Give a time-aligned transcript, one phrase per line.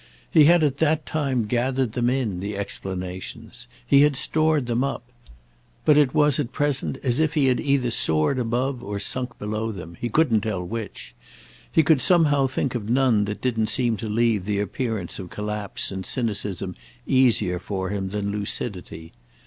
[0.31, 5.03] He had at that time gathered them in, the explanations—he had stored them up;
[5.85, 9.71] but it was at present as if he had either soared above or sunk below
[9.71, 11.13] them—he couldn't tell which;
[11.71, 15.91] he could somehow think of none that didn't seem to leave the appearance of collapse
[15.91, 16.73] and cynicism
[17.05, 19.11] easier for him than lucidity.